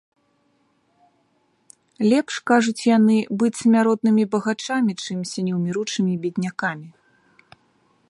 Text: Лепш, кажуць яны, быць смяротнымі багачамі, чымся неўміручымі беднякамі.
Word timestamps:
Лепш, 2.13 2.39
кажуць 2.53 2.85
яны, 2.97 3.17
быць 3.43 3.53
смяротнымі 3.63 4.23
багачамі, 4.35 4.91
чымся 5.05 5.39
неўміручымі 5.51 6.13
беднякамі. 6.25 6.89